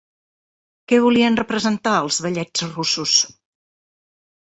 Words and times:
Què 0.93 0.97
volien 1.03 1.35
representar 1.39 1.93
els 2.05 2.17
Ballets 2.27 2.65
Russos? 2.71 3.19